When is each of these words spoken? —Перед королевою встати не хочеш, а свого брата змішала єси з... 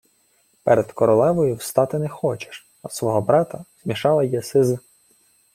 —Перед 0.63 0.91
королевою 0.93 1.55
встати 1.55 1.99
не 1.99 2.09
хочеш, 2.09 2.67
а 2.83 2.89
свого 2.89 3.21
брата 3.21 3.65
змішала 3.83 4.23
єси 4.23 4.63
з... 4.63 4.79